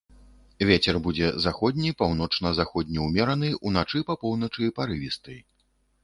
[0.67, 5.37] Вецер будзе заходні, паўночна-заходні ўмераны, уначы па поўначы парывісты.